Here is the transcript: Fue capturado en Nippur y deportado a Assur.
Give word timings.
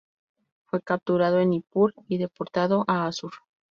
Fue 0.65 0.81
capturado 0.81 1.39
en 1.39 1.51
Nippur 1.51 1.93
y 2.07 2.17
deportado 2.17 2.83
a 2.87 3.05
Assur. 3.05 3.33